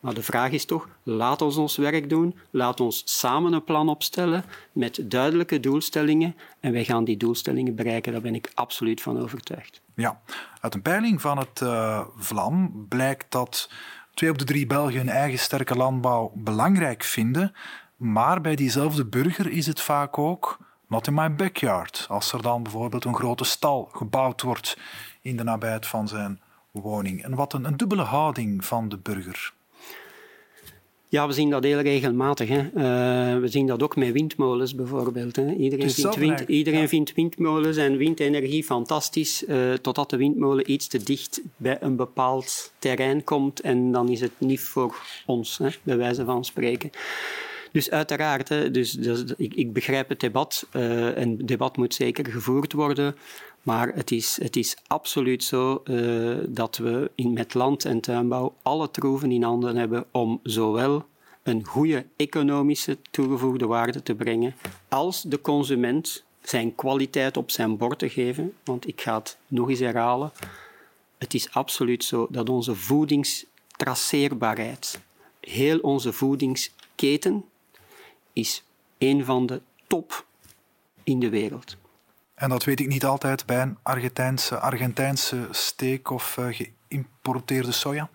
[0.00, 3.88] Maar de vraag is toch, laat ons ons werk doen, laat ons samen een plan
[3.88, 9.18] opstellen met duidelijke doelstellingen en wij gaan die doelstellingen bereiken, daar ben ik absoluut van
[9.22, 9.80] overtuigd.
[9.94, 10.20] Ja,
[10.60, 13.70] uit een peiling van het uh, VLAM blijkt dat
[14.16, 17.52] twee op de drie Belgen hun eigen sterke landbouw belangrijk vinden.
[17.96, 22.06] Maar bij diezelfde burger is het vaak ook not in my backyard.
[22.08, 24.78] Als er dan bijvoorbeeld een grote stal gebouwd wordt
[25.20, 27.24] in de nabijheid van zijn woning.
[27.24, 29.54] En wat een, een dubbele houding van de burger.
[31.16, 32.48] Ja, we zien dat heel regelmatig.
[32.48, 32.62] Hè.
[32.62, 35.36] Uh, we zien dat ook met windmolens bijvoorbeeld.
[35.36, 35.52] Hè.
[35.52, 36.88] Iedereen, vindt, wind, iedereen ja.
[36.88, 42.72] vindt, windmolens en windenergie fantastisch, uh, totdat de windmolen iets te dicht bij een bepaald
[42.78, 46.90] terrein komt en dan is het niet voor ons, hè, bij wijze van spreken.
[47.72, 51.94] Dus uiteraard, hè, dus, dus, ik, ik, begrijp het debat uh, en het debat moet
[51.94, 53.16] zeker gevoerd worden.
[53.66, 58.54] Maar het is, het is absoluut zo uh, dat we in, met land- en tuinbouw
[58.62, 61.06] alle troeven in handen hebben om zowel
[61.42, 64.54] een goede economische toegevoegde waarde te brengen,
[64.88, 68.54] als de consument zijn kwaliteit op zijn bord te geven.
[68.64, 70.32] Want ik ga het nog eens herhalen.
[71.18, 75.00] Het is absoluut zo dat onze voedingstraceerbaarheid,
[75.40, 77.44] heel onze voedingsketen,
[78.32, 78.64] is
[78.98, 80.26] een van de top
[81.02, 81.76] in de wereld.
[82.36, 88.10] En dat weet ik niet altijd bij een Argentijnse, Argentijnse steak of uh, geïmporteerde soja?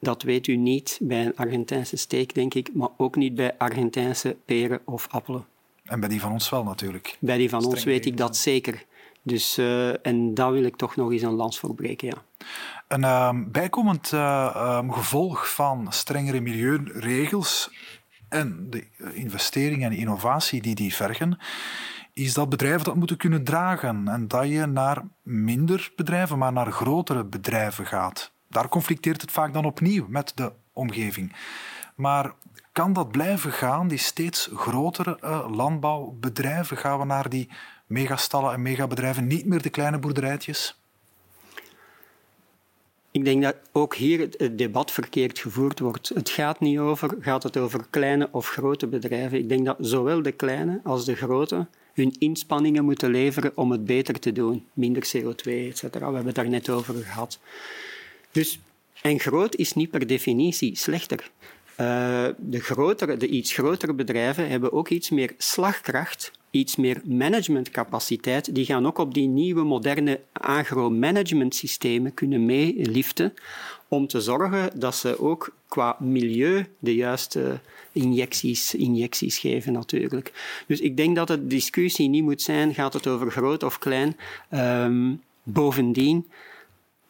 [0.00, 4.36] Dat weet u niet bij een Argentijnse steak, denk ik, maar ook niet bij Argentijnse
[4.44, 5.44] peren of appelen.
[5.84, 7.16] En bij die van ons wel natuurlijk.
[7.20, 8.84] Bij die van ons weet ik dat zeker.
[9.22, 12.22] Dus, uh, en daar wil ik toch nog eens een lans voor breken, ja.
[12.88, 17.70] Een uh, bijkomend uh, um, gevolg van strengere milieuregels
[18.28, 21.38] en de investeringen en innovatie die die vergen,
[22.16, 26.72] is dat bedrijven dat moeten kunnen dragen en dat je naar minder bedrijven, maar naar
[26.72, 28.32] grotere bedrijven gaat.
[28.48, 31.32] Daar conflicteert het vaak dan opnieuw met de omgeving.
[31.94, 32.34] Maar
[32.72, 36.76] kan dat blijven gaan, die steeds grotere uh, landbouwbedrijven?
[36.76, 37.48] Gaan we naar die
[37.86, 40.80] megastallen en megabedrijven, niet meer de kleine boerderijtjes?
[43.10, 46.08] Ik denk dat ook hier het debat verkeerd gevoerd wordt.
[46.08, 49.38] Het gaat niet over, gaat het over kleine of grote bedrijven.
[49.38, 53.84] Ik denk dat zowel de kleine als de grote hun inspanningen moeten leveren om het
[53.84, 54.64] beter te doen.
[54.72, 55.82] Minder CO2, etc.
[55.82, 57.38] We hebben het daar net over gehad.
[58.30, 58.58] Dus,
[59.02, 61.30] en groot is niet per definitie slechter.
[61.80, 68.54] Uh, de, grotere, de iets grotere bedrijven hebben ook iets meer slagkracht, iets meer managementcapaciteit.
[68.54, 73.34] Die gaan ook op die nieuwe moderne agro-management systemen kunnen meeliften
[73.88, 77.60] om te zorgen dat ze ook qua milieu de juiste
[77.92, 80.32] injecties, injecties geven natuurlijk.
[80.66, 84.16] Dus ik denk dat de discussie niet moet zijn, gaat het over groot of klein?
[84.50, 86.26] Um, bovendien,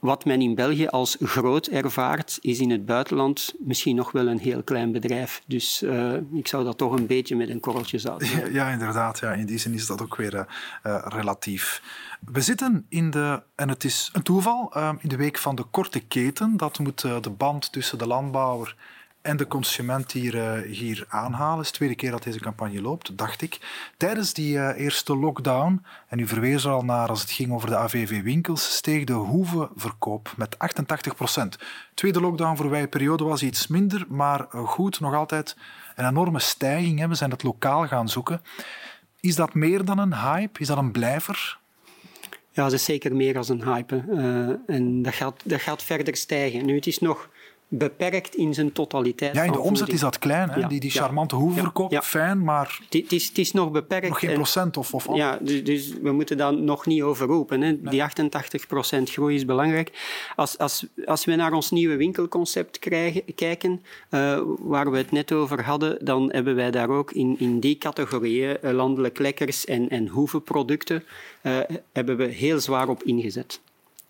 [0.07, 4.39] wat men in België als groot ervaart, is in het buitenland misschien nog wel een
[4.39, 5.43] heel klein bedrijf.
[5.47, 9.19] Dus uh, ik zou dat toch een beetje met een korreltje zout ja, ja, inderdaad.
[9.19, 9.33] Ja.
[9.33, 10.45] In die zin is dat ook weer uh,
[11.05, 11.83] relatief.
[12.21, 15.65] We zitten in de, en het is een toeval, uh, in de week van de
[15.65, 16.57] korte keten.
[16.57, 18.77] Dat moet de band tussen de landbouwer
[19.27, 21.57] en de consument hier, uh, hier aanhalen.
[21.57, 23.59] Het is de tweede keer dat deze campagne loopt, dacht ik.
[23.97, 27.69] Tijdens die uh, eerste lockdown, en u verwees er al naar als het ging over
[27.69, 31.59] de AVV-winkels, steeg de hoevenverkoop met 88 procent.
[31.95, 35.57] Tweede lockdown voor wij periode was iets minder, maar goed, nog altijd
[35.95, 37.07] een enorme stijging.
[37.07, 38.43] We zijn het lokaal gaan zoeken.
[39.21, 40.61] Is dat meer dan een hype?
[40.61, 41.59] Is dat een blijver?
[42.51, 44.05] Ja, dat is zeker meer dan een hype.
[44.67, 46.67] En dat gaat, dat gaat verder stijgen.
[46.67, 47.29] Nu, het is nog
[47.69, 49.35] beperkt in zijn totaliteit.
[49.35, 50.67] Ja, in de omzet is dat klein, hè?
[50.67, 52.81] die, die charmante hoeverkoop, fijn, maar...
[52.91, 54.09] Het is, het is nog beperkt.
[54.09, 54.95] Nog geen procent of...
[54.95, 57.61] of ja, dus, dus, we moeten dat nog niet overroepen.
[57.61, 57.81] Hè.
[57.81, 59.93] Die 88 procent groei is belangrijk.
[60.37, 65.33] Als, als, als we naar ons nieuwe winkelconcept krijgen, kijken, uh, waar we het net
[65.33, 69.89] over hadden, dan hebben wij daar ook in, in die categorieën, uh, landelijk lekkers en,
[69.89, 71.05] en hoevenproducten,
[71.43, 71.59] uh,
[71.93, 73.61] hebben we heel zwaar op ingezet.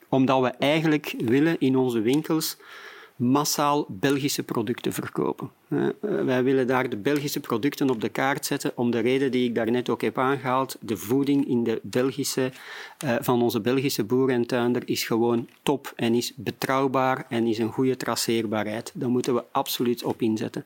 [0.08, 2.56] Omdat we eigenlijk willen in onze winkels
[3.16, 5.50] massaal Belgische producten verkopen.
[5.68, 9.48] Eh, wij willen daar de Belgische producten op de kaart zetten om de reden die
[9.48, 10.76] ik daarnet ook heb aangehaald.
[10.80, 12.52] De voeding in de Belgische,
[13.04, 17.58] uh, van onze Belgische boer en tuinder is gewoon top en is betrouwbaar en is
[17.58, 18.92] een goede traceerbaarheid.
[18.94, 20.64] Daar moeten we absoluut op inzetten.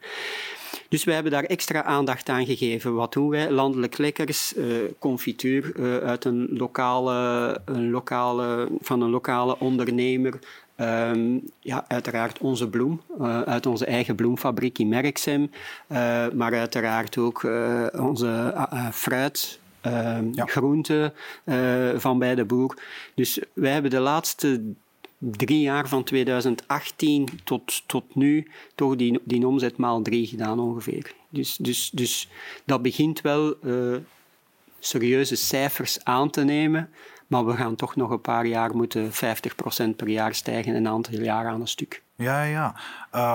[0.88, 2.94] Dus wij hebben daar extra aandacht aan gegeven.
[2.94, 3.50] Wat doen wij?
[3.50, 4.64] Landelijk lekkers, uh,
[4.98, 10.38] confituur uit een lokale, een lokale, van een lokale ondernemer,
[10.80, 17.18] Um, ja, uiteraard onze bloem, uh, uit onze eigen bloemfabriek in Merksem, uh, maar uiteraard
[17.18, 18.54] ook uh, onze
[18.92, 20.44] fruit, ehm, ja.
[20.46, 21.12] groenten
[21.96, 22.78] van bij de boer.
[23.14, 24.62] Dus wij hebben de laatste
[25.18, 31.12] drie jaar van 2018 tot, tot nu toch die, die omzet maal drie gedaan ongeveer.
[31.28, 32.28] Dus, dus, dus
[32.64, 33.56] dat begint wel
[34.78, 36.90] serieuze cijfers aan te nemen.
[37.30, 41.20] Maar we gaan toch nog een paar jaar moeten 50% per jaar stijgen, een aantal
[41.20, 42.02] jaar aan een stuk.
[42.14, 42.74] Ja, ja.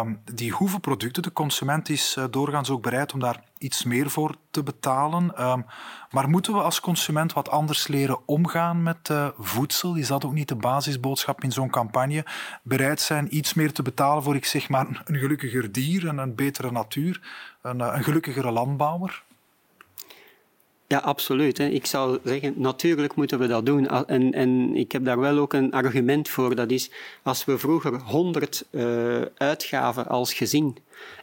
[0.02, 4.36] Um, die hoevenproducten, de consument is uh, doorgaans ook bereid om daar iets meer voor
[4.52, 5.44] te betalen.
[5.44, 5.66] Um,
[6.12, 9.96] maar moeten we als consument wat anders leren omgaan met uh, voedsel?
[9.96, 12.26] Is dat ook niet de basisboodschap in zo'n campagne?
[12.62, 16.36] Bereid zijn iets meer te betalen voor, ik zeg maar, een gelukkiger dier en een
[16.36, 17.22] betere natuur,
[17.62, 19.24] een, uh, een gelukkigere landbouwer?
[20.88, 21.58] Ja, absoluut.
[21.58, 21.68] Hè.
[21.68, 23.88] Ik zou zeggen, natuurlijk moeten we dat doen.
[23.88, 26.56] En, en ik heb daar wel ook een argument voor.
[26.56, 26.90] Dat is,
[27.24, 30.78] als we vroeger 100 uh, eh, uitgaven als gezin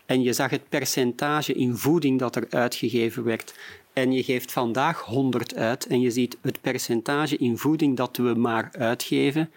[0.07, 3.55] en je zag het percentage in voeding dat er uitgegeven werd,
[3.93, 8.35] en je geeft vandaag 100 uit en je ziet het percentage in voeding dat we
[8.35, 9.51] maar uitgeven,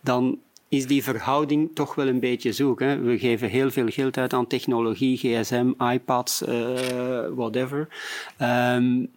[0.00, 2.80] dan is die verhouding toch wel een beetje zoek.
[2.80, 2.98] Hè?
[2.98, 6.48] We geven heel veel geld uit aan technologie, gsm, iPads, uh,
[7.34, 7.88] whatever.
[8.40, 9.10] Um,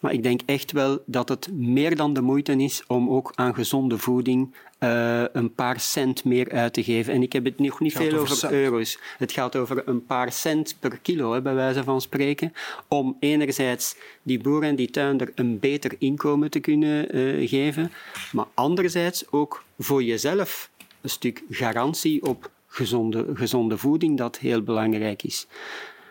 [0.00, 3.54] maar ik denk echt wel dat het meer dan de moeite is om ook aan
[3.54, 7.12] gezonde voeding uh, een paar cent meer uit te geven.
[7.12, 8.98] En ik heb het nog niet veel over, euro's.
[9.18, 12.52] Het gaat over een paar cent per kilo, hè, bij wijze van spreken.
[12.88, 17.92] Om enerzijds die boer en die tuinder een beter inkomen te kunnen uh, geven.
[18.32, 20.70] Maar anderzijds ook voor jezelf
[21.00, 25.46] een stuk garantie op gezonde, gezonde voeding, dat heel belangrijk is.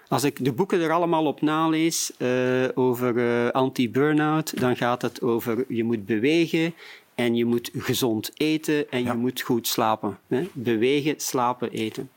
[0.09, 2.29] Als ik de boeken er allemaal op nalees uh,
[2.75, 6.73] over uh, anti-burnout, dan gaat het over je moet bewegen
[7.15, 10.19] en je moet gezond eten en je moet goed slapen.
[10.27, 10.47] Hè?
[10.53, 12.09] Bewegen, slapen, eten.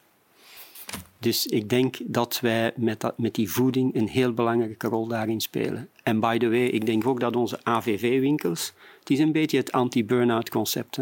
[1.18, 5.40] Dus ik denk dat wij met, dat, met die voeding een heel belangrijke rol daarin
[5.40, 5.88] spelen.
[6.02, 9.72] En by the way, ik denk ook dat onze AVV-winkels, het is een beetje het
[9.72, 10.98] anti-burnout concept.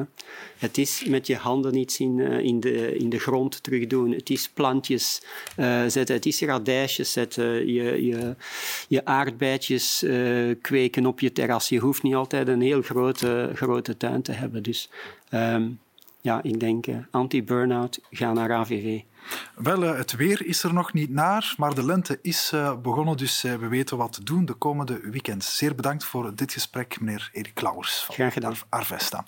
[0.59, 4.12] Het is met je handen iets in, uh, in, de, in de grond terug doen.
[4.12, 5.22] Het is plantjes
[5.57, 8.36] uh, zetten, het is radijsjes zetten, je, je,
[8.88, 11.68] je aardbeidjes uh, kweken op je terras.
[11.68, 14.62] Je hoeft niet altijd een heel grote, grote tuin te hebben.
[14.62, 14.90] Dus
[15.34, 15.78] um,
[16.20, 19.01] ja, ik denk anti-burnout, ga naar AVV.
[19.55, 23.16] Wel, eh, het weer is er nog niet naar, maar de lente is uh, begonnen,
[23.16, 25.57] dus uh, we weten wat te doen de komende weekends.
[25.57, 28.55] Zeer bedankt voor dit gesprek, meneer Erik Lauwers van Graag gedaan.
[28.68, 29.24] Arvesta.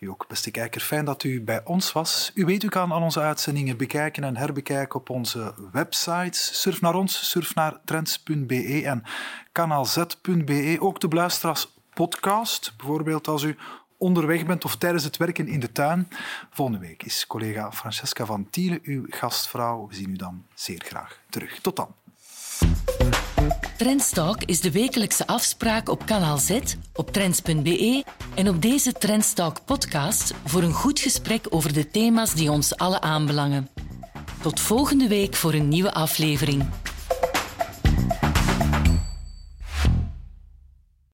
[0.00, 2.30] U ook, beste kijker, fijn dat u bij ons was.
[2.34, 6.60] U weet, u kan al onze uitzendingen bekijken en herbekijken op onze websites.
[6.60, 9.02] Surf naar ons, surf naar trends.be en
[9.52, 10.76] kanaalz.be.
[10.80, 13.56] Ook te beluisteren als podcast, bijvoorbeeld als u
[13.98, 16.08] onderweg bent of tijdens het werken in de tuin.
[16.50, 19.86] Volgende week is collega Francesca van Tielen uw gastvrouw.
[19.88, 21.60] We zien u dan zeer graag terug.
[21.60, 21.94] Tot dan.
[23.76, 26.60] Trendstalk is de wekelijkse afspraak op kanaal Z,
[26.94, 32.50] op trends.be en op deze Trendstalk podcast voor een goed gesprek over de thema's die
[32.50, 33.68] ons alle aanbelangen.
[34.42, 36.66] Tot volgende week voor een nieuwe aflevering.